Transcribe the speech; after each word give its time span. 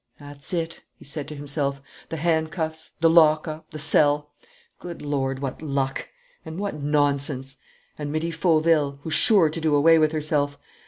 "That's 0.19 0.51
it," 0.51 0.81
he 0.97 1.05
said 1.05 1.27
to 1.27 1.35
himself. 1.35 1.79
"The 2.09 2.17
handcuffs, 2.17 2.93
the 3.01 3.07
lockup, 3.07 3.69
the 3.69 3.77
cell! 3.77 4.31
Good 4.79 5.03
Lord, 5.03 5.37
what 5.43 5.61
luck 5.61 6.09
and 6.43 6.57
what 6.57 6.81
nonsense! 6.81 7.57
And 7.99 8.11
Marie 8.11 8.31
Fauville, 8.31 8.97
who's 9.03 9.13
sure 9.13 9.51
to 9.51 9.61
do 9.61 9.75
away 9.75 9.99
with 9.99 10.11
herself. 10.11 10.57